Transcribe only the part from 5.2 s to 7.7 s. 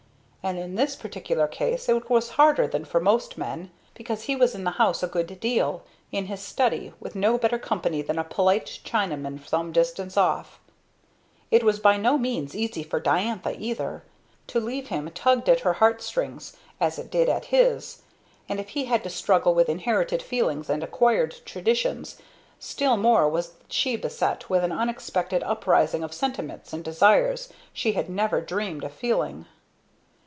deal, in his study, with no better